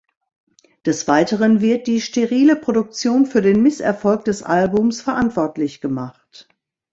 [0.83, 6.49] Des Weiteren wird die sterile Produktion für den Misserfolg des Albums verantwortlich gemacht.